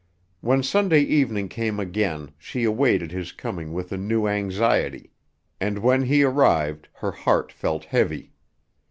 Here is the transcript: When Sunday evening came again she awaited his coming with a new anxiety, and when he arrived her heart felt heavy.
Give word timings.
When 0.39 0.63
Sunday 0.63 1.01
evening 1.03 1.47
came 1.47 1.79
again 1.79 2.31
she 2.39 2.63
awaited 2.63 3.11
his 3.11 3.31
coming 3.31 3.71
with 3.71 3.91
a 3.91 3.97
new 3.97 4.25
anxiety, 4.27 5.11
and 5.59 5.77
when 5.77 6.01
he 6.01 6.23
arrived 6.23 6.89
her 6.95 7.11
heart 7.11 7.51
felt 7.51 7.85
heavy. 7.85 8.33